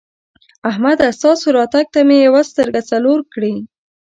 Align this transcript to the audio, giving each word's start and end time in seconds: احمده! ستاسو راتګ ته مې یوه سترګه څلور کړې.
احمده! 0.69 1.07
ستاسو 1.17 1.45
راتګ 1.57 1.85
ته 1.93 1.99
مې 2.07 2.17
یوه 2.27 2.41
سترګه 2.51 2.79
څلور 2.91 3.19
کړې. 3.33 3.53